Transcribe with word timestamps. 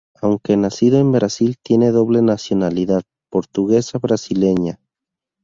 Aunque 0.19 0.57
nacido 0.57 0.97
en 0.99 1.11
Brasil, 1.11 1.57
tiene 1.63 1.91
doble 1.91 2.23
nacionalidad 2.23 3.03
portuguesa-brasileña. 3.29 4.79